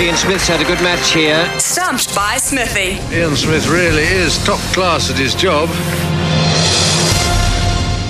[0.00, 1.46] Ian Smith's had a good match here.
[1.58, 2.98] Stumped by Smithy.
[3.14, 5.68] Ian Smith really is top class at his job.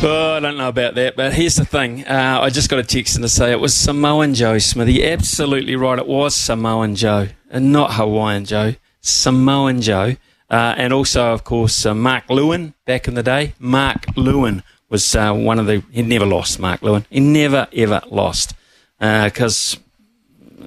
[0.00, 2.06] Oh, I don't know about that, but here's the thing.
[2.06, 5.04] Uh, I just got a text in to say it was Samoan Joe Smithy.
[5.04, 5.98] Absolutely right.
[5.98, 8.77] It was Samoan Joe, and not Hawaiian Joe.
[9.00, 10.14] Samoan Joe.
[10.48, 13.54] Uh, and also, of course, uh, Mark Lewin back in the day.
[13.59, 15.82] Mark Lewin was uh, one of the.
[15.91, 17.04] He never lost, Mark Lewin.
[17.11, 18.54] He never, ever lost
[19.00, 19.80] because uh,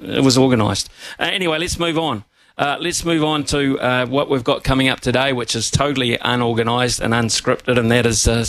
[0.02, 0.90] it was organised.
[1.18, 2.24] Uh, anyway, let's move on.
[2.56, 6.16] Uh, let's move on to uh, what we've got coming up today, which is totally
[6.20, 8.44] unorganised and unscripted, and that is uh,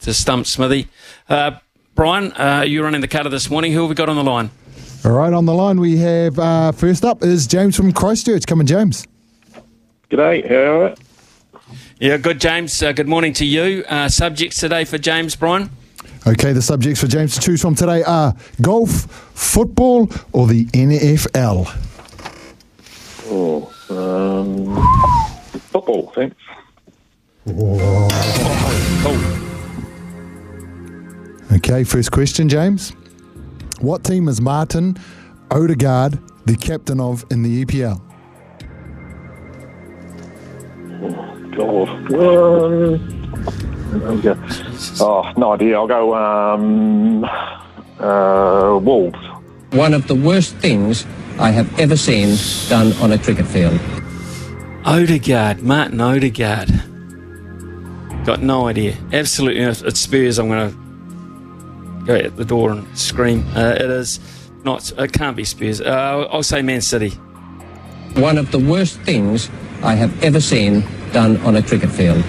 [0.00, 0.88] to Stump Smithy.
[1.28, 1.52] Uh,
[1.94, 3.72] Brian, uh, you're running the cutter this morning.
[3.72, 4.50] Who have we got on the line?
[5.04, 8.46] All right, on the line we have uh, first up is James from Christchurch.
[8.46, 9.06] Come on, James.
[10.10, 10.94] G'day, how are you?
[12.00, 12.82] Yeah, good, James.
[12.82, 13.84] Uh, good morning to you.
[13.88, 15.70] Uh, subjects today for James, Brian?
[16.26, 18.90] Okay, the subjects for James to choose from today are golf,
[19.34, 21.66] football, or the NFL.
[23.30, 24.74] Oh, um,
[25.70, 26.36] football, thanks.
[31.52, 32.92] Okay, first question, James.
[33.80, 34.96] What team is Martin
[35.50, 38.00] Odegaard the captain of in the EPL?
[41.56, 41.88] Golf.
[42.12, 44.34] Um, I'll go-
[45.00, 45.76] oh, no idea.
[45.76, 47.24] I'll go um,
[47.98, 49.18] uh, Wolves.
[49.70, 51.06] one of the worst things
[51.38, 52.36] I have ever seen
[52.68, 53.78] done on a cricket field.
[54.84, 56.70] Odegaard, Martin Odegaard.
[58.24, 58.96] Got no idea.
[59.12, 60.38] Absolutely, if it's Spurs.
[60.38, 63.46] I'm going to go out the door and scream.
[63.54, 64.20] Uh, it is
[64.64, 64.90] not.
[64.98, 65.80] It can't be Spurs.
[65.80, 67.10] Uh, I'll say Man City.
[68.14, 69.50] One of the worst things
[69.82, 72.22] I have ever seen done on a cricket field.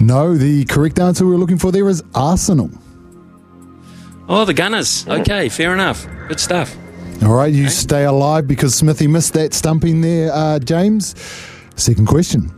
[0.00, 2.70] No, the correct answer we were looking for there is Arsenal.
[4.28, 5.06] Oh, the Gunners.
[5.06, 6.06] Okay, fair enough.
[6.28, 6.74] Good stuff.
[7.22, 11.14] All right, you stay alive because Smithy missed that stumping there, uh, James.
[11.76, 12.50] Second question.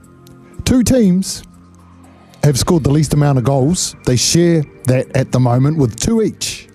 [0.64, 1.42] Two teams
[2.44, 3.96] have scored the least amount of goals.
[4.04, 6.68] They share that at the moment with two each.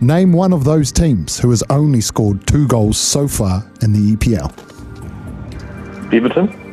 [0.00, 4.16] Name one of those teams who has only scored two goals so far in the
[4.16, 4.52] EPL.
[6.12, 6.69] Everton.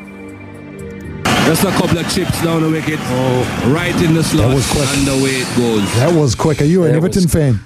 [1.47, 2.99] Just a couple of chips down the wicket.
[3.03, 4.53] Oh, right in the slot.
[4.53, 4.89] was quick.
[4.97, 5.95] And away it goes.
[5.95, 6.61] That was quick.
[6.61, 7.59] Are you an Everton was- fan?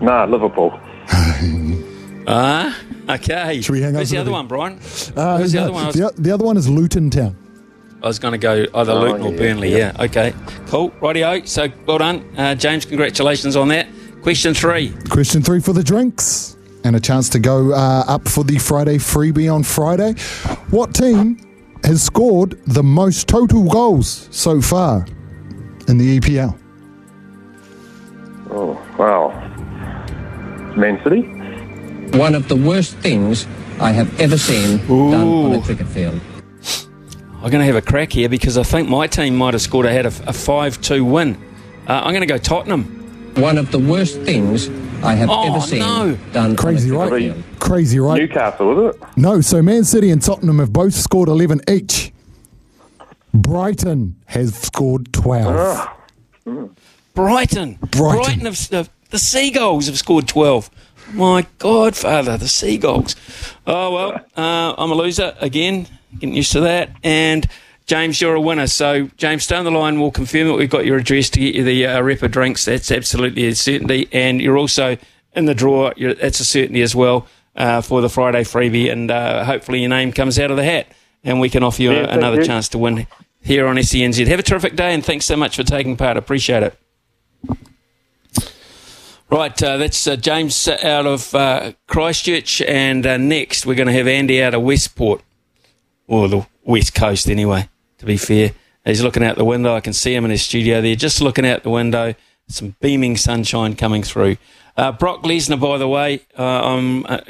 [0.00, 0.78] Nah, Liverpool.
[2.28, 2.76] Ah,
[3.08, 3.60] okay.
[3.60, 4.80] Should we hang Who's the other the- one, Brian?
[5.14, 5.86] Uh, Who's the no, other one?
[5.86, 7.36] Was, the, the other one is Luton Town.
[8.02, 9.70] I was going to go either Oh, Luton or Burnley.
[9.70, 9.92] yeah.
[9.96, 10.02] Yeah.
[10.06, 10.34] Okay.
[10.66, 10.90] Cool.
[11.00, 11.46] Rightio.
[11.46, 12.84] So well done, uh, James.
[12.84, 13.86] Congratulations on that.
[14.22, 14.92] Question three.
[15.08, 18.96] Question three for the drinks and a chance to go uh, up for the Friday
[18.98, 20.14] freebie on Friday.
[20.70, 21.38] What team
[21.84, 25.06] has scored the most total goals so far
[25.88, 26.58] in the EPL?
[28.50, 29.30] Oh, wow.
[30.76, 31.22] Man City.
[32.18, 33.46] One of the worst things
[33.80, 36.20] I have ever seen done on a cricket field.
[37.34, 39.86] I'm going to have a crack here because I think my team might have scored.
[39.86, 41.36] I had a, a five-two win.
[41.86, 42.84] Uh, I'm going to go Tottenham.
[43.36, 44.68] One of the worst things
[45.02, 46.16] I have Oh, ever seen no.
[46.32, 47.60] done Crazy, on a cricket right?
[47.60, 48.18] Crazy, right?
[48.20, 49.02] Newcastle, is it?
[49.16, 52.12] No, so Man City and Tottenham have both scored 11 each.
[53.34, 55.88] Brighton has scored 12.
[57.14, 57.78] Brighton.
[57.90, 58.40] Brighton.
[58.40, 60.70] have, uh, the Seagulls have scored 12.
[61.12, 63.14] My God, Father, the Seagulls.
[63.66, 65.86] Oh, well, uh, I'm a loser again.
[66.18, 66.90] Getting used to that.
[67.04, 67.46] And
[67.86, 68.66] James, you're a winner.
[68.66, 70.00] So, James, stay on the line.
[70.00, 72.64] We'll confirm that we've got your address to get you the uh, drinks.
[72.64, 74.08] That's absolutely a certainty.
[74.12, 74.96] And you're also
[75.34, 75.92] in the draw.
[75.96, 78.90] You're, that's a certainty as well uh, for the Friday freebie.
[78.90, 80.88] And uh, hopefully your name comes out of the hat
[81.22, 82.44] and we can offer you Yeah, a- another you.
[82.46, 83.06] chance to win
[83.40, 84.26] here on SENZ.
[84.26, 86.16] Have a terrific day and thanks so much for taking part.
[86.16, 86.76] Appreciate it.
[89.28, 93.92] Right, uh, that's uh, James out of uh, Christchurch, and uh, next we're going to
[93.92, 95.20] have Andy out of Westport,
[96.06, 98.52] or the West Coast anyway, to be fair.
[98.84, 99.74] He's looking out the window.
[99.74, 102.14] I can see him in his studio there, just looking out the window.
[102.48, 104.36] Some beaming sunshine coming through.
[104.76, 107.20] Uh, Brock Lesnar, by the way, uh, I'm uh,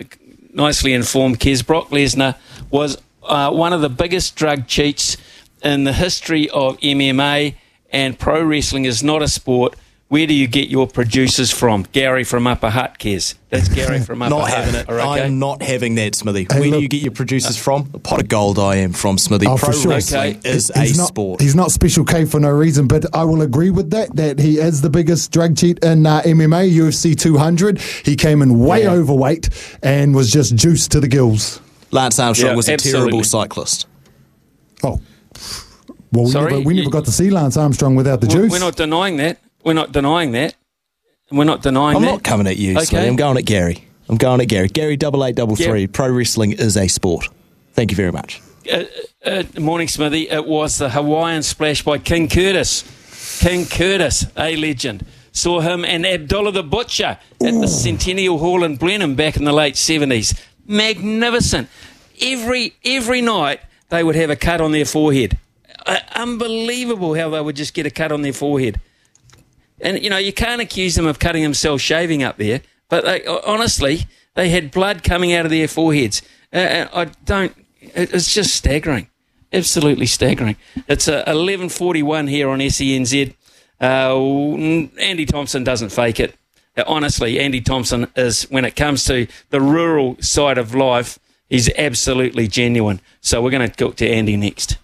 [0.52, 1.66] nicely informed, Kez.
[1.66, 2.36] Brock Lesnar
[2.70, 5.16] was uh, one of the biggest drug cheats
[5.62, 7.54] in the history of MMA,
[7.90, 9.76] and pro wrestling is not a sport.
[10.08, 11.84] Where do you get your producers from?
[11.90, 13.34] Gary from Upper Hut, Kez.
[13.50, 14.64] That's Gary from Upper Not Hut.
[14.64, 14.88] having it.
[14.88, 15.22] Okay?
[15.24, 16.46] I'm not having that, Smithy.
[16.48, 17.88] Hey, Where do you get your producers from?
[17.90, 19.48] The pot of gold I am from, Smithy.
[19.48, 19.90] Oh, Pro for sure.
[19.90, 20.48] wrestling Okay.
[20.48, 21.40] is a he's not, sport.
[21.40, 24.58] He's not Special K for no reason, but I will agree with that, that he
[24.58, 27.80] is the biggest drug cheat in uh, MMA, UFC 200.
[27.80, 28.92] He came in way Yeah.
[28.92, 29.48] overweight
[29.82, 31.60] and was just juiced to the gills.
[31.90, 33.00] Lance Armstrong Yeah, was a absolutely.
[33.10, 33.88] terrible cyclist.
[34.84, 35.00] Oh.
[36.12, 36.52] Well, we, Sorry?
[36.52, 38.52] never, we never got to see Lance Armstrong without the We're- juice.
[38.52, 39.38] We're not denying that.
[39.66, 40.54] We're not denying that.
[41.32, 41.96] We're not denying that.
[41.96, 42.10] I'm that.
[42.12, 42.84] not coming at you, Okay.
[42.84, 43.08] Smithy.
[43.08, 43.84] I'm going at Gary.
[44.08, 44.68] I'm going at Gary.
[44.68, 45.66] Gary double eight double three.
[45.66, 45.86] Gary.
[45.88, 47.28] Pro wrestling is a sport.
[47.72, 48.40] Thank you very much.
[48.72, 48.84] Uh,
[49.24, 50.30] uh, morning, Smithy.
[50.30, 52.84] It was the Hawaiian splash by King Curtis.
[53.40, 55.04] King Curtis, a legend.
[55.32, 59.52] Saw him and Abdullah the Butcher at the Centennial Hall in Blenheim back in the
[59.52, 60.40] late 70s.
[60.64, 61.68] Magnificent.
[62.22, 65.38] Every, every night they would have a cut on their forehead.
[65.84, 68.80] Uh, unbelievable how they would just get a cut on their forehead.
[69.80, 73.26] And, you know, you can't accuse them of cutting themselves shaving up there, but they,
[73.26, 76.22] honestly, they had blood coming out of their foreheads.
[76.52, 79.08] Uh, uh, I don't, it's just staggering.
[79.52, 80.56] Absolutely staggering.
[80.88, 83.34] It's uh, 11.41 here on SENZ.
[83.80, 86.34] Uh, Andy Thompson doesn't fake it.
[86.76, 91.18] Uh, honestly, Andy Thompson is, when it comes to the rural side of life,
[91.48, 93.00] he's absolutely genuine.
[93.20, 94.74] So we're going to talk to Andy next.